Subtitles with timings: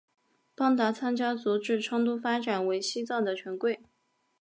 [0.55, 3.83] 邦达仓家族自昌都发展为西藏的权贵。